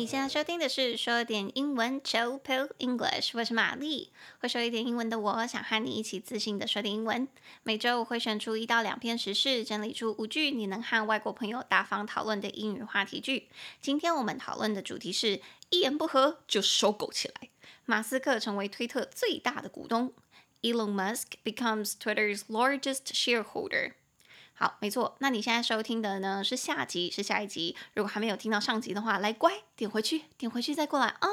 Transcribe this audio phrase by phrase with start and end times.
[0.00, 3.32] 你现在收听的是说点英文，Chill Pill English。
[3.34, 7.28] 我是玛丽，会说一点英文的我，想和你一起自信的说点英文。
[7.64, 13.48] 每周我会选出一到两篇时事，整理出五句你能和外国朋友大方讨论的英语话题句。
[13.82, 17.50] 今天我们讨论的主题是一言不合就收购起来。
[17.84, 20.14] 马斯克成为推特最大的股东
[20.62, 23.92] ，Elon Musk becomes Twitter's largest shareholder。
[24.62, 25.16] 好，没错。
[25.20, 27.74] 那你现在收听的呢是下集，是下一集。
[27.94, 31.28] 如果还没有听到上集的话，来乖，点回去，点回去再过来啊。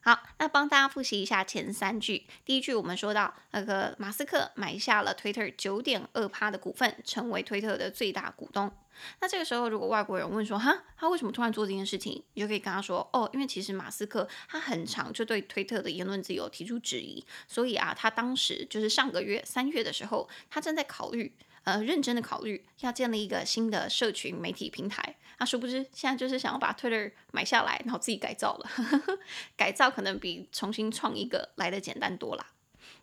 [0.00, 2.26] 好，那帮大家复习一下前三句。
[2.46, 8.72] 第一句我们说到，那个马斯克买下了推特九点二趴的股份，成为推特的最大股东。
[9.20, 12.24] 那这个时候，如果外国人问说，哈，他为什么突然做这件事情？
[12.32, 21.36] 你就可以跟他说，哦，因为其实马斯克他很常就对推特的言论自由提出质疑，所以啊，他当时就是上个月三月的时候，他正在考虑。
[21.64, 28.70] 呃，认真的考虑要建立一个新的社群媒体平台，那殊不知现在就是想要把 Twitter 买下来，然后自己改造了。
[29.56, 32.46] 改造可能比重新创一个来得简单多啦。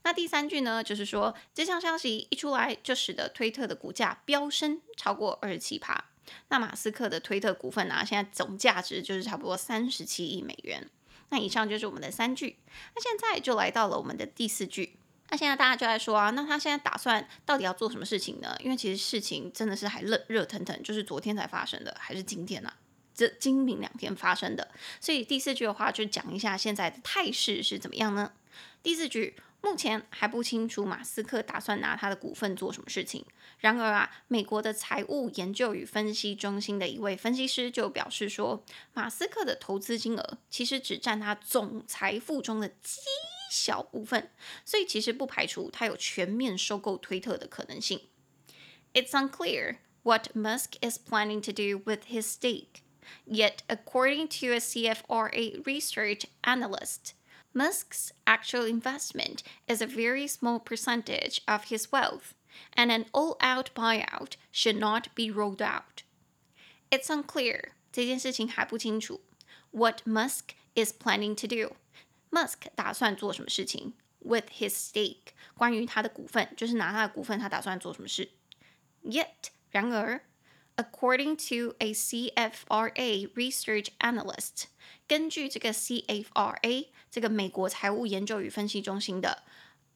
[0.03, 6.05] 那第三句呢，就是说这项消息一出来，就使得推特的股价飙升超过二十七趴。
[6.49, 10.87] 那马斯克的推特股份啊，现在总价值就是差不多三十七亿美元。
[11.29, 12.57] 那以上就是我们的三句，
[12.95, 14.97] 那现在就来到了我们的第四句。
[15.31, 18.53] 那现在大家就在说啊，那他现在打算到底要做什么事情呢？
[18.59, 22.75] 因为其实事情真的是还热热腾腾，就是昨天才发生的，还是今天呢、啊？
[23.15, 24.67] 这今明两天发生的。
[24.99, 28.33] 所以第四句的话就讲一下现在的态势是怎么样呢？
[28.83, 33.25] 第四句目前还不清楚马斯克打算拿他的股份做什么事情。
[33.59, 38.61] 然而啊，美国的财务研究与分析中心的一位分析师就表示说，
[38.93, 42.99] 马斯克的投资金额其实只占他总财富中的基。
[43.50, 44.30] 小部分，
[44.64, 48.08] 所以其实不排除他有全面收购推特的可能性。
[48.92, 52.82] It's unclear what Musk is planning to do with his stake.
[53.26, 57.12] Yet, according to a CFRA research analyst,
[57.52, 62.34] Musk's actual investment is a very small percentage of his wealth,
[62.74, 66.02] and an all-out buyout should not be ruled out.
[66.90, 69.20] It's unclear，这件事情还不清楚。
[69.70, 71.76] What Musk is planning to do。
[72.31, 78.31] Musk 打算做什么事情？With his stake，关于他的股份，就是拿他的股份，他打算做什么事
[79.03, 80.21] ？Yet，然而
[80.77, 84.65] ，according to a CFRA research analyst，
[85.07, 89.43] 根据这个 CFRA 这个美国财务研究与分析中心的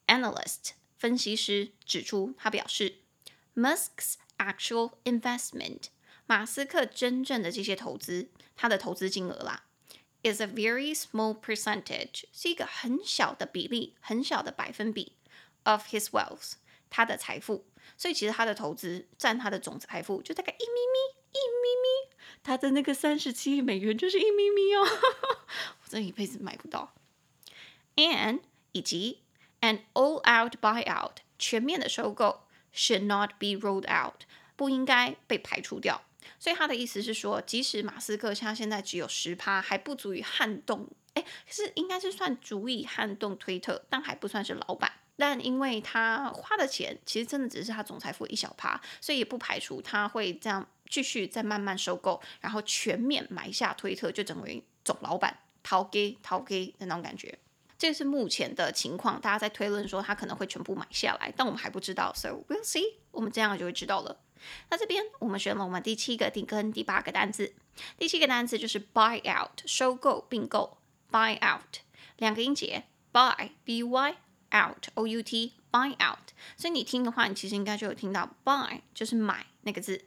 [0.07, 2.97] analyst 分析师指出，他表示
[3.55, 5.83] ，Musk's actual investment，
[6.25, 9.65] 马斯克真正的这些投资，他的投资金额啦。
[10.25, 15.13] Is a very small percentage，是一个很小的比例，很小的百分比
[15.63, 16.53] of his wealth，
[16.89, 17.65] 他的财富。
[17.95, 22.15] 所以其实他的投资占他的总财富就大概一咪咪，一咪咪。
[22.43, 24.83] 他的那个三十七亿美元就是一咪咪哦，
[25.83, 26.93] 我真一辈子买不到。
[27.95, 28.41] And
[28.71, 29.21] 以及
[29.61, 34.23] an all-out buyout，全面的收购 should not be ruled out，
[34.55, 36.04] 不应该被排除掉。
[36.39, 44.91] 所以他的意思是说，即使马斯克他现在只有十趴，还不足以撼动，哎，是应该是算足以撼动推特，但还不算是老板。
[45.17, 57.39] 但因为他花的钱其实真的只是他总财富一小趴，所以也不排除他会这样继续再慢慢收购，然后全面买下推特，就成为总老板，掏给掏给的那种感觉。
[57.77, 64.17] 这是目前的情况，大家在推论说他可能会全部买下来，但我们还不知道，so we'll see，我们这样就会知道了。
[64.69, 67.53] 那这边我们选了我们第七个、第跟第八个单词。
[67.97, 70.77] 第七个单词就是 buy out，收购、并购。
[71.11, 71.77] buy out
[72.17, 74.15] 两个音节，buy b y
[74.51, 76.33] out o u t buy out。
[76.57, 80.03] 所以你听的话，你其实应该就有听到 buy 就是买那个字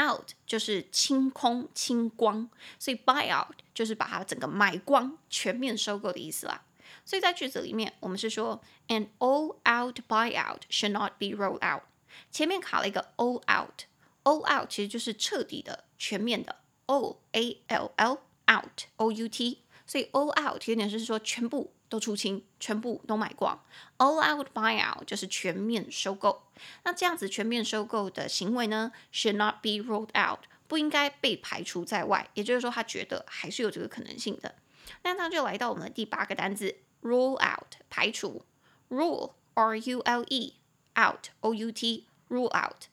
[0.00, 6.62] ，out 就是清空、清光，所以 buy out 就是把它整个买光、全面收购的意思啦。
[7.04, 11.82] 所以在句子里面，我们是说 an all-out buyout should not be rolled out。
[12.30, 23.62] 前面卡了一个 all out，all out 其实就是彻底的、全面的，all a l l out o u t，所以 all out 有点是说全部都出清，全部都买光。
[23.98, 26.44] all out buyout 就是全面收购。
[26.84, 32.30] 那这样子全面收购的行为呢，should not be ruled out，不应该被排除在外。
[32.34, 34.54] 也就是说，他觉得还是有这个可能性的。
[35.02, 38.44] 那他就来到我们的第八个单字，rule out 排除
[38.88, 40.54] ，rule r u l e
[40.96, 42.06] out o u t。
[42.32, 42.84] Rule out，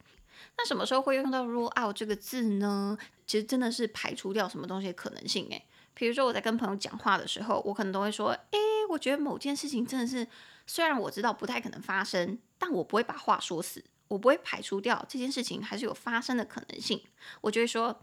[0.57, 2.97] 那什么时候会用到 rule out 这个字呢？
[3.25, 5.65] 其实真的是排除掉什么东西的可能性诶。
[5.93, 8.59] 比如说我在跟朋友讲话的时候，我可能都会说，诶，
[8.89, 10.27] 我觉得某件事情真的是，
[10.65, 17.03] 虽然我知道不太可能发生，但我不会把话说死，我不会排除掉这件事情还是有发生的可能性。
[17.41, 18.01] 我就会说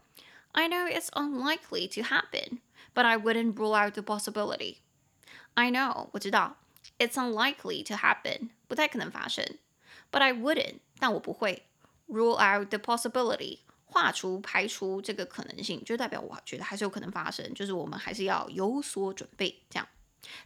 [0.51, 2.59] ，I know it's unlikely to happen,
[2.93, 4.77] but I wouldn't rule out the possibility.
[5.55, 6.57] I know，我知道
[6.99, 9.43] ，it's unlikely to happen，不太可能发生。
[10.11, 11.63] But I wouldn't，但我不会
[12.07, 19.87] rule out the possibility，划除排除这个可能性，就代表我觉得还是有可能发生，就是我们还是要有所准备，这样。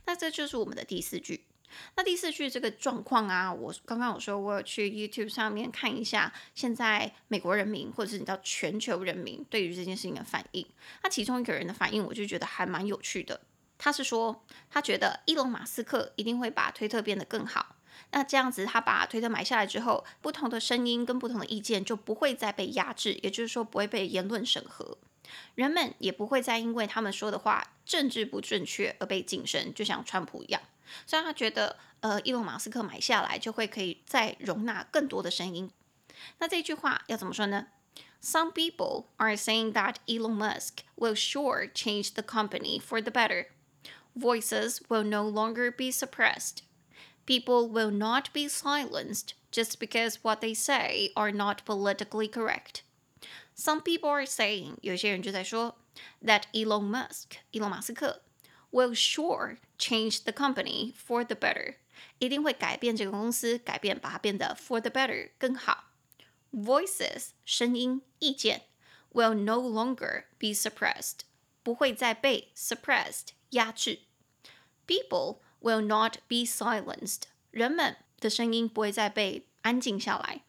[0.06, 1.46] 那这就是我们的第四句。
[1.96, 10.68] 那第四句这个状况啊，我刚刚我说，我有去 YouTube 上面看一下，现在美国人民或者是你知道全球人民对于这件事情的反应。
[11.02, 13.40] 那其中一个人的反应，我就觉得还蛮有趣的。
[13.78, 17.78] 他是说，他觉得伊隆马斯克一定会把推特变得更好。
[18.10, 24.98] 那这样子，他把推特买下来之后，不同的声音跟不同的意见就不会再被压制，也就是说不会被言论审核。
[25.56, 30.62] 人们也不会再因为他们说的话政治不正确而被晋升，就像川普一样。
[31.06, 35.72] 所以他觉得，呃，伊隆马斯克买下来就会可以再容纳更多的声音。
[36.40, 37.68] 那这句话要怎么说呢
[38.22, 43.48] ？Some people are saying that Elon Musk will sure change the company for the better.
[44.14, 46.58] Voices will no longer be suppressed.
[47.27, 52.83] People will not be silenced just because what they say are not politically correct.
[53.55, 55.77] Some people are saying，有些人就在说，
[56.23, 58.23] that Elon Musk，伊隆马斯克，
[58.71, 61.77] will sure change the company for the better，
[62.19, 65.85] 一定会改变这个公司，改变把它变得 for the better 更好。
[66.53, 68.63] Voices，声音、意见，
[69.13, 71.21] will no longer be suppressed，
[71.63, 74.01] 不会再被 suppressed 压制。
[74.87, 80.43] People will not be silenced，人们的声音不会再被安静下来。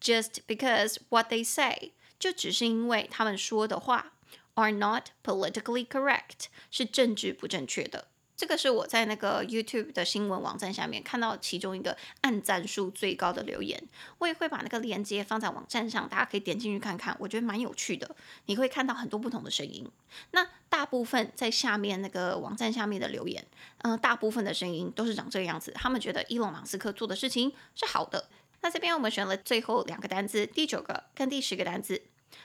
[0.00, 1.92] Just because what they say。
[2.18, 4.14] 就只是因为他们说的话
[4.54, 8.08] are not politically correct，是政治不正确的。
[8.43, 13.81] 这个是我在那个 YouTube 的新闻网站下面看到其中一个按赞数最高的留言。
[14.17, 18.13] 我也会把那个链接放在网站上，大家可以点进去看看，我觉得蛮有趣的。
[18.47, 19.89] 你会看到很多不同的声音。
[20.31, 23.41] 那大部分在下面那个网站下面的留言，
[23.77, 25.71] 嗯、大部分的声音都是长这个样子。
[25.73, 28.27] 他们觉得伊隆马斯克做的事情是好的。
[28.59, 32.01] 那这边我们选了最后两个单字，第九个跟第十个单字。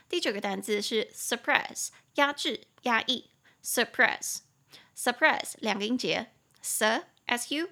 [0.08, 3.30] 第九个单字是 suppress，压制、压抑
[3.64, 4.42] ，suppress。
[4.98, 7.68] Suppress 两个音节，s s u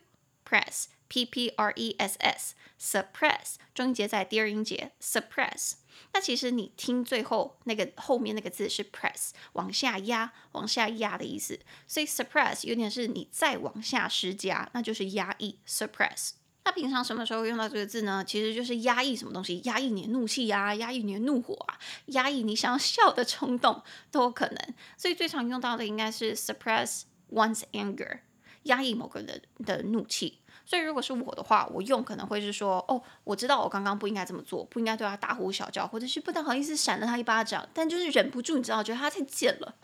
[0.48, 5.72] press p p r e s s suppress 中音节在第二音节 suppress。
[6.12, 11.58] 那其实你听最后那个后面那个字是 press，往下压、往下压的意思。
[11.88, 16.32] 所以 suppress 有点是你再往下施加，那就是压抑 suppress。
[16.64, 18.24] 那平常什么时候用到这个字呢？
[18.26, 24.74] 其实就是压抑什么东西，压抑你的怒气啊，压抑你的怒火啊，压抑你想要笑的冲动都有可能。
[24.96, 27.02] 所以最常用到的应该是 suppress
[27.32, 28.20] one's anger，
[28.64, 30.40] 压抑某个人的怒气。
[30.64, 39.76] 所以如果是我的话，我用可能会是说，哦，我知道我刚刚不应该这么做，不应该对他大呼小叫，或者是不太好意思闪了他一巴掌，但就是忍不住，你知道，觉得他太贱了，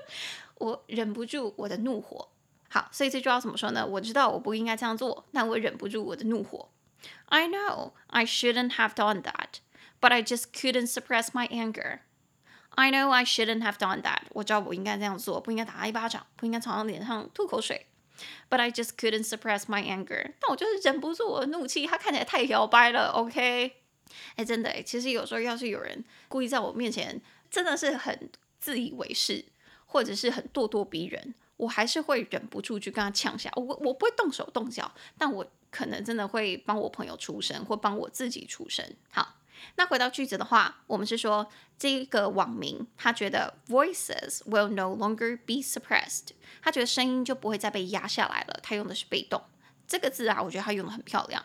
[0.56, 2.28] 我忍不住我的怒火。
[2.70, 3.86] 好，所以这句话怎么说呢？
[3.86, 6.70] 我知道我不应该这样做，但我忍不住我的怒火。
[7.26, 9.58] I know I shouldn't have done that,
[10.00, 12.00] but I just couldn't suppress my anger.
[12.80, 14.22] I know I shouldn't have done that.
[14.30, 17.86] 我知道我应该这样做，不应该打他一巴掌，不应该朝他脸上吐口水。
[18.48, 20.32] But I just couldn't suppress my anger.
[20.40, 23.10] 但我就是忍不住我怒气，他看起来太摇摆了。
[23.14, 23.72] OK，
[24.36, 27.20] 哎，真的，其实有时候要是有人故意在我面前，
[27.50, 29.44] 真的是很自以为是，
[29.86, 31.34] 或者是很咄咄逼人。
[31.56, 38.82] 我还是会忍不住去跟他呛下，我我不会动手动脚，但我可能真的会帮我朋友出声，或帮我自己出声。
[39.10, 39.34] 好，
[39.76, 46.28] 那回到句子的话，我们是说这个网民他觉得 voices will no longer be suppressed，
[46.62, 48.60] 他觉得声音就不会再被压下来了。
[48.62, 49.42] 他用的是被动
[49.86, 51.44] 这个字啊，我觉得他用的很漂亮。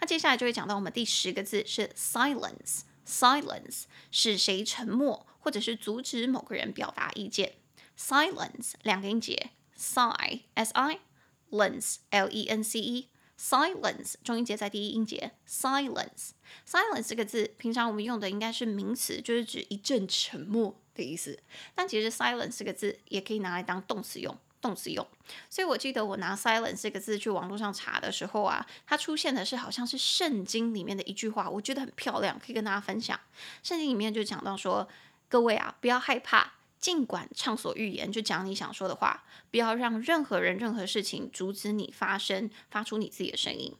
[0.00, 7.54] 那接下来就会讲到我们第十个字是 silence，silence 使谁沉默，或者是阻止某个人表达意见。
[7.98, 9.50] silence 两个音节。
[9.78, 13.08] Sigh, s-i-lence, l-e-n-c-e,
[13.38, 15.32] silence 中音节在第一音节。
[15.48, 16.30] silence,
[16.66, 21.38] silence 这个字，平常我们用的应该是名词，就是指一阵沉默的意思。
[21.74, 25.06] 但其实 silence 这个字也可以拿来当动词用，动词用。
[25.50, 33.18] 所以我记得我拿 silence 这个字去网络上查的时候啊，它出现的是好像是圣经里面的一句话，我觉得很漂亮，可以跟大家分享。
[33.62, 34.88] 圣经里面就讲到说，
[35.28, 36.54] 各位啊，不要害怕。
[36.86, 43.74] 尽管畅所欲言，就讲你想说的话，不要让任何人、任何事情阻止你发声，发出你自己的声音。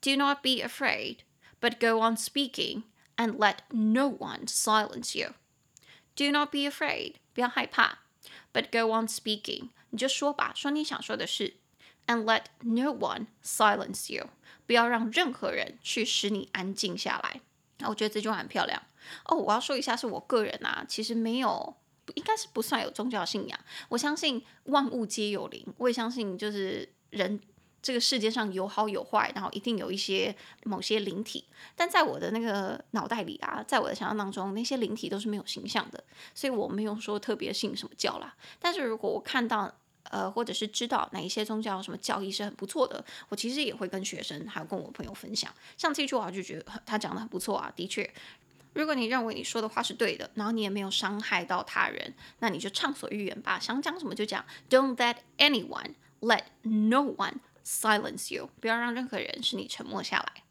[0.00, 1.18] Do not be afraid,
[1.60, 2.82] but go on speaking,
[3.14, 5.34] and let no one silence you.
[6.16, 8.00] Do not be afraid，不要害怕
[8.52, 11.58] ，but go on speaking，你就说吧，说你想说的事
[12.08, 14.30] ，and let no one silence you，
[14.66, 17.40] 不要让任何人去使你安静下来。
[17.78, 18.82] 那我觉得这句话很漂亮
[19.26, 19.36] 哦。
[19.36, 21.76] 我要说一下，是我个人啊，其实没有。
[22.14, 23.58] 应该是不算有宗教信仰。
[23.88, 27.40] 我相信万物皆有灵，我也相信就是人
[27.80, 31.44] 这个世界上有好有坏，然后一定有一些某些灵体。
[31.74, 36.02] 但在我的那个脑袋里啊，在我的想象当中，那些灵体都是没有形象的，
[36.34, 38.34] 所以我没有说特别信什么教啦。
[38.60, 39.72] 但是如果我看到
[40.10, 45.52] 呃，或者是知道哪一些宗教什么教义是很不错的，我其实也会跟学生还有跟我朋友分享。
[45.78, 48.08] 像这句话就觉得他讲的很不错啊，的确。
[48.72, 54.44] 如果你认为你说的话是对的，然后你也没有伤害到他人，那你就畅所欲言吧，想讲什么就讲。
[54.70, 58.50] Don't let anyone, let no one silence you。
[58.60, 60.44] 不要让任何人使你沉默下来。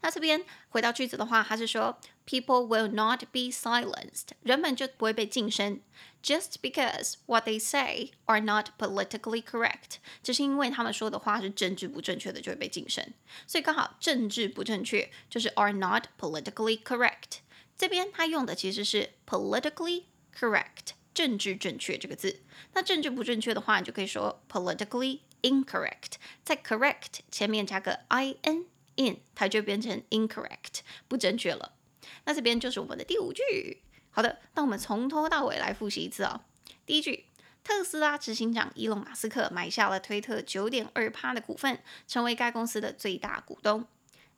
[0.00, 5.80] 那这边回到句子的话，它是说，People will not be silenced，人们就不会被噤声
[6.22, 13.12] ，just because what they say are not politically correct，只是因为他们说的话是政治不正确的，就会被噤声。
[13.44, 17.38] 所以刚好政治不正确就是 are not politically correct。
[17.78, 20.02] 这边他用的其实是 politically
[20.36, 22.42] correct，政治正确这个字。
[22.74, 28.66] 那政治不正确的话，你就可以说 politically incorrect，在 correct 前面加个 in
[28.96, 31.76] in，它就变成 incorrect，不正确了。
[32.24, 33.82] 那这边就是我们的第五句。
[34.10, 36.40] 好的，那我们从头到尾来复习一次哦。
[36.84, 37.26] 第一句，
[37.62, 43.86] 特斯拉执行长伊隆马斯克买下了推特九点二趴的股份，成为该公司的最大股东。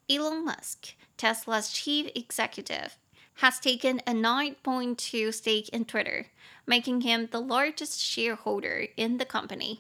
[0.09, 2.91] Elon Musk, Tesla's chief executive.
[3.42, 6.28] has taken a 9.2 stake in Twitter,
[6.66, 9.80] making him the largest shareholder in the company.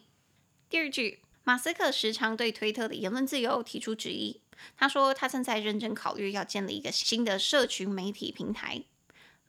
[0.69, 4.41] 第二句，马斯克时常对推特的言论自由提出质疑。
[4.77, 8.83] 他说，他正在认真考虑要建立一个新的社群媒体平台。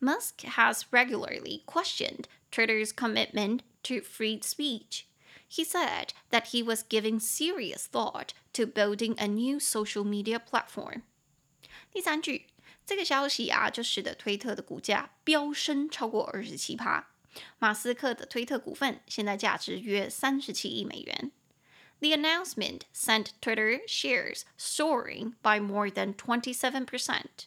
[0.00, 5.04] Musk has regularly questioned Twitter's commitment to free speech.
[5.48, 11.02] He said that he was giving serious thought to building a new social media platform.
[11.92, 12.46] 第三句。
[12.84, 17.08] 这个消息啊，就使得推特的股价飙升超过二十七趴。
[17.58, 21.32] 马斯克的推特股份现在价值约三十七亿美元。
[21.98, 27.46] The announcement sent Twitter shares soaring by more than twenty-seven percent.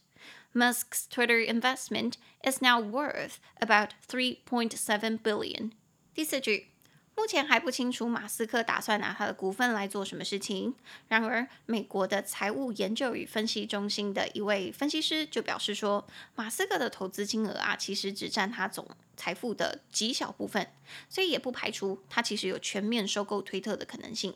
[0.53, 2.13] Musk's Twitter investment
[2.43, 5.71] is now worth about three point seven billion.
[6.13, 6.67] 第四句。
[7.16, 10.74] 目前还不清楚马斯克打算拿他的股份来做什么事情。
[11.08, 20.68] 然而，美国的财务研究与分析中心的一位分析师就表示说，马斯克的投资金额啊，其实只占他总财富的极小部分，
[21.08, 24.34] 所以也不排除他其实有全面收购推特的可能性。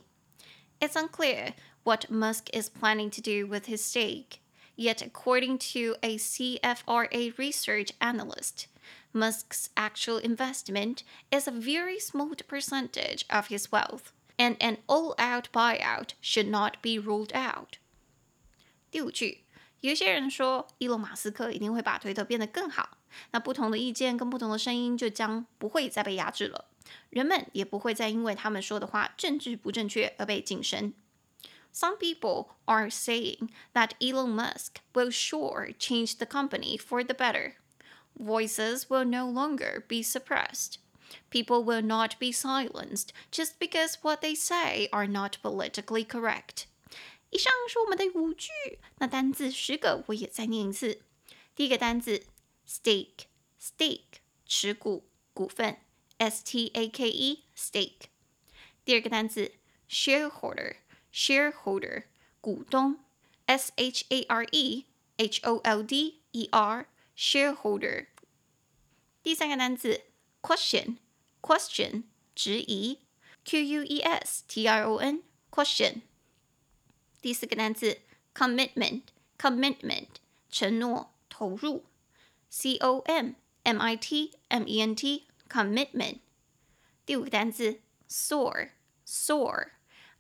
[0.80, 4.38] It's unclear what Musk is planning to do with his stake,
[4.76, 8.66] yet according to a CFRA research analyst.
[9.12, 16.13] Musk's actual investment is a very small percentage of his wealth, and an all-out buyout
[16.22, 17.77] should not be ruled out.
[18.92, 19.44] 第五句，
[19.82, 22.98] 有些人说，伊隆马斯克一定会把推特变得更好。
[23.32, 26.65] 那不同的意见跟不同的声音就将不会再被压制了，
[27.12, 30.94] 人们也不会再因为他们说的话政治不正确而被噤声。
[31.72, 37.53] Some people are saying that Elon Musk will sure change the company for the better.
[38.20, 40.77] Voices will no longer be suppressed.
[41.30, 46.65] People will not be silenced just because what they say are not politically correct.
[47.32, 48.51] 以上是我们的五句，
[49.00, 51.01] 那单字十个我也再念一次。
[51.56, 52.25] 第一个单字
[52.68, 55.77] stake，stake 持股股份，
[56.18, 58.10] s t a k e stake。
[58.86, 59.53] 第二个单字
[59.89, 62.03] shareholder，shareholder
[62.39, 63.00] 股东，
[63.48, 64.86] s h a r e
[65.18, 66.88] h o l d e r。
[67.19, 68.07] shareholder。
[69.25, 70.03] 第三个单词
[70.41, 72.05] question，question
[72.37, 73.01] 质疑
[73.45, 76.03] ，q u e s t i o n question。
[77.21, 77.99] 第四个单词
[78.33, 80.07] commitment，commitment
[80.49, 81.87] 承诺投入
[82.49, 83.33] ，c o m
[83.65, 86.21] m i t m e n t commitment。
[87.05, 89.71] 第五个单词 soar，soar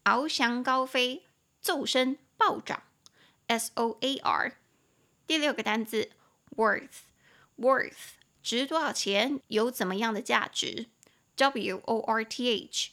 [0.02, 1.22] 翱翔高飞，
[1.62, 2.82] 骤升暴涨
[3.46, 4.58] ，s o a r。
[5.28, 6.17] 第六个单词。
[6.57, 10.87] worth，worth 值多少钱，有怎么样的价值，
[11.35, 12.91] W O R T H。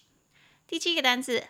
[0.66, 1.48] 第七个单词，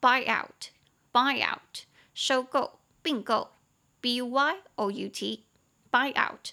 [0.00, 3.56] buy out，buy out 收购并购，
[4.00, 6.50] B U Y O U T，buy out。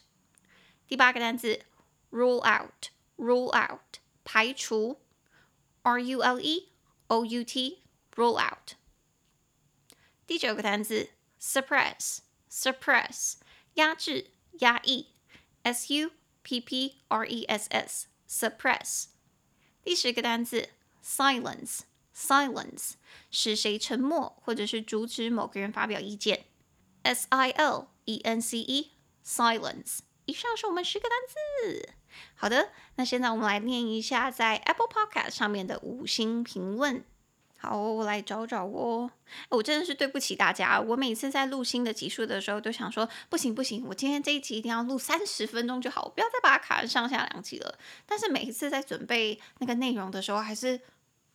[0.87, 1.65] 第八个单词，
[2.11, 5.01] rule out，rule out 排除，
[5.81, 6.69] R U L E
[7.07, 8.75] O U T，rule out。
[10.27, 11.09] 第九个单词，
[11.41, 13.37] suppress，suppress
[13.73, 14.31] 压制。
[14.58, 15.08] 压抑
[15.62, 16.10] ，s u
[16.42, 19.06] p p r e s s，suppress。
[19.82, 20.68] 第十个单词
[21.04, 22.92] ，silence，silence，
[23.30, 26.46] 使谁沉默，或者是阻止某个人发表意见
[27.02, 29.98] ，s i l e n c e，silence。
[30.26, 31.94] 以上是我们十个单词。
[32.34, 37.04] 好的，那现在我们来念一下在 Apple Podcast 上面的五星评论。
[37.60, 39.10] 好，我来找找哦。
[39.48, 47.76] 我真的是对不起大家，我每次在录新的集数的时候，都想说不行不行，我今天这一集一定要录三十分钟就好，我不要再把它卡成上下两集了。
[48.06, 50.80] 但是每一次在准备那个内容的时候，还是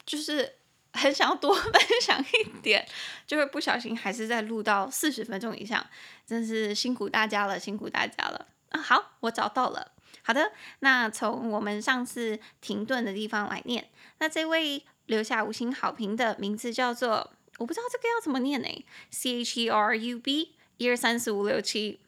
[0.05, 0.55] 就是
[0.95, 2.87] 很想要多 分享一点，
[3.27, 5.85] 就会不小心还是在录到四十分钟以上，
[6.25, 8.47] 真是辛苦大家了，辛苦大家了。
[8.69, 9.91] 啊，好，我找到了。
[10.21, 13.89] 好的，那从我们上次停顿的地方来念，
[14.19, 14.85] 那这位。
[15.05, 21.99] 留下五星好评的名字叫做，我不知道这个要怎么念呢？C H E R U B 一二三四五六七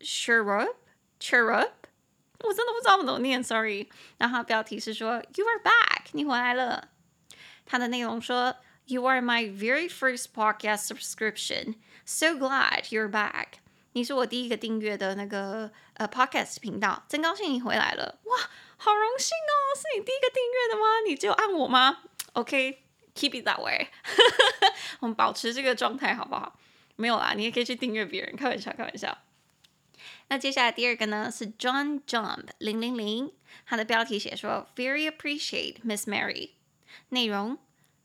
[0.00, 1.70] ，Cherub，Cherub，
[2.40, 3.88] 我真的不知道怎么念，Sorry。
[4.18, 6.88] 然后标题是说 You are back，你回来了。
[7.66, 13.58] 它的内容说 You are my very first podcast subscription，so glad you're back。
[13.92, 18.20] 你是我第一个订阅的那个呃 podcast 频道，真高兴你回来了。
[18.24, 18.36] 哇，
[18.76, 21.00] 好荣幸哦，是你第一个订阅的吗？
[21.06, 22.02] 你就按我吗
[22.36, 23.88] ？OK，keep it that way。
[25.00, 26.58] 我们保持这个状态好不好？
[26.96, 29.18] 没有啦，你也可以去订阅别人，开玩笑，开玩笑。
[30.28, 33.32] 那接下来第二个呢是 John Jump 零零零，
[33.64, 36.50] 它的标题写说 Very appreciate Miss Mary。
[37.10, 37.58] 内容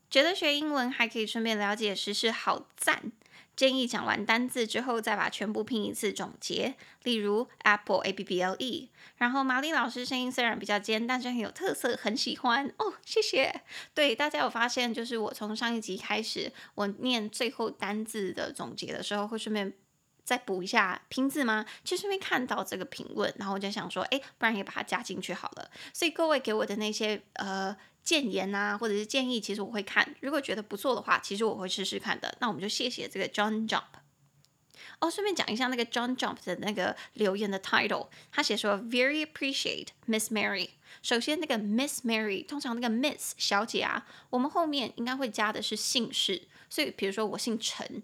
[0.10, 3.12] 觉得学英文还可以顺便了解时事，好赞。
[3.56, 8.90] 建议讲完单字之后再把全部拼一次总结，例如 apple a p p l e。
[9.18, 13.62] 然后玛丽老师声音虽然比较尖，但是很有特色，很喜欢哦，谢谢。
[13.94, 19.72] 对，大家有发现，就是我从上一集开始，我念最后单字的总结的时候，会顺便
[20.24, 21.66] 再补一下拼字吗？
[21.84, 25.70] 其实没看到这个评论，然后我就想说，哎，不然也把它加进去好了。
[25.94, 27.78] 所以各位给我的那些呃。
[28.04, 30.16] 建言啊，或者是建议，其实我会看。
[30.22, 32.36] 如果觉得不错的话，其实我会试试看的。
[32.40, 33.84] 那我们就谢谢这个 John Jump。
[35.00, 40.70] 哦，顺便讲一下那个 John Jump 的那个留言的 title，他写说 Very appreciate Miss Mary。
[41.02, 46.44] 首先，那个 Miss Mary 通常那个 Miss 小姐啊，我们后面应该会加的是姓氏。
[46.70, 48.04] 所以，比如说我姓陈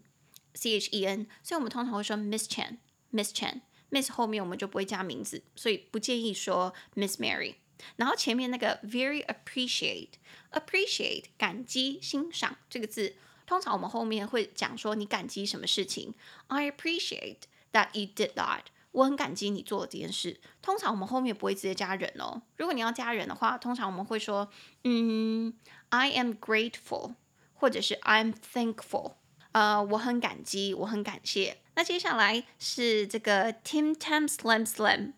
[0.54, 7.56] ，C H E N，所以我们通常会说 Miss Chen，Miss Chen，Miss 后面我们就不会加名字，所以不建议说 Miss Mary。
[7.98, 10.12] 然后前面那个 very appreciate
[10.52, 16.14] appreciate 感激欣赏这个字，通常我们后面会讲说你感激什么事情。
[16.48, 18.62] I appreciate that you did that。
[18.92, 20.40] 我很感激你做了这件事。
[20.62, 22.42] 通常我们后面不会直接加人哦。
[22.56, 24.50] 如果你要加人的话，通常我们会说
[24.84, 25.54] 嗯
[25.90, 27.16] ，I am grateful，
[27.54, 29.14] 或者是 I'm thankful。
[29.52, 31.62] 呃，我很感激，我很感谢。
[31.76, 35.14] 那接下来是这个 Tim Tam Slam Slam。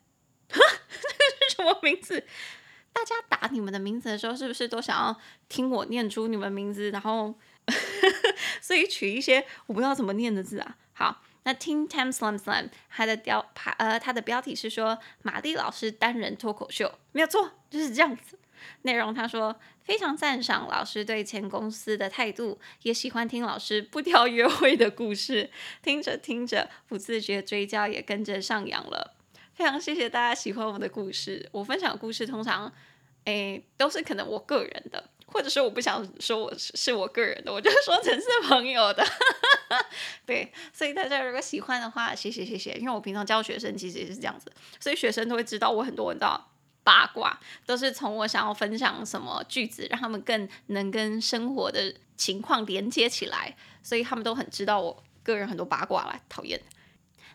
[0.49, 0.59] 哈，
[1.01, 2.25] 这是什么名字？
[2.91, 5.15] 大家打你们的名字的时候，是不是都想要
[5.47, 6.89] 听我念出你们名字？
[6.89, 7.33] 然后，
[8.59, 10.75] 所以取一些我不知道怎么念的字啊。
[10.93, 13.45] 好，那 Tim Tam Slam Slam，它的标
[13.77, 18.37] 呃，它的标题是说玛丽老师单人脱口秀，没有错，就是这样子。
[18.81, 25.49] 内容他说非常赞赏老师对前公司的态度，也喜欢听老师不挑约会的故事，
[25.81, 29.15] 听着听着不自觉嘴角也跟着上扬了。
[29.59, 31.45] 非常谢谢大家喜欢我的故事。
[31.51, 32.71] 我分享的故事通常，
[33.25, 39.05] 诶，都是可能我个人的，或者是我不想说我是是我个人的，我就说成是朋友的。
[40.25, 42.71] 对，所以大家如果喜欢的话，谢谢谢谢。
[42.75, 46.51] 因为我平常教学生其实也是这样子，所以学生都会知道我很多知道
[46.85, 56.61] 八卦，都是从我想要分享什么句子，让他们更能跟生活的情况连接起来，所以他们都很知道我个人很多八卦来讨厌。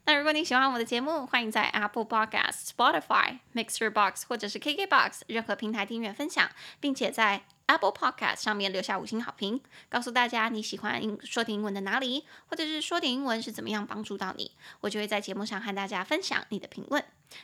[0.06, 17.02] 那如果你喜欢我的节目，欢迎在 Apple Podcast、Spotify、Mixer Box 或者是 KKBox 任何平台订阅分享，并且在 Apple Podcast 上面留下五星好评，告诉大家你喜欢说点英文的哪里，或者是说点英文是怎么样帮助到你，我就会在节目上和大家分享你的评论。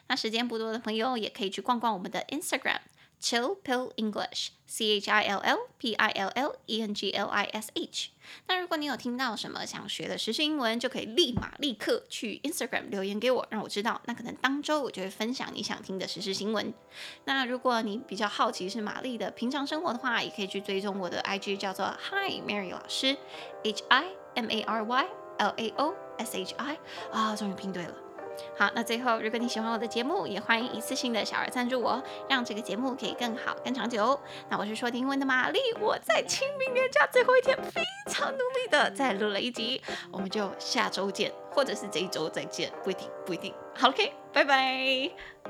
[0.09, 2.81] 那时间不多的朋友也可以去逛逛我们的 Instagram。
[3.21, 7.27] Chill Pill English, C H I L L P I L L E N G L
[7.27, 8.11] I S H。
[8.47, 14.01] 那如果你有听到什么想学的实时英文，就可以立马立刻去 Instagram 留言给我，让我知道。
[14.07, 16.73] 那可能当周我就会分享你想听的实时新闻。
[17.25, 23.17] 那如果你比较好奇是玛丽的平常生活的话，也可以去追踪我的 IG，叫做 Hi Mary 老师
[23.65, 24.05] ，H I
[24.35, 25.07] M A R Y
[25.39, 26.79] L A O S H I。
[27.13, 27.95] 啊，终于拼对了。
[28.57, 34.19] 好，那最后，如果你喜欢我的节目，也欢迎一次性的小额赞助我，让这个节目可以更好、更长久。
[34.49, 39.81] 那我是说英文的玛丽，我在清明年假最后一天非常努力的再录了一集，
[40.13, 43.55] 我们就下周见，或者是这一周再见，不一定，不一定。
[43.75, 45.50] 好，OK，拜拜。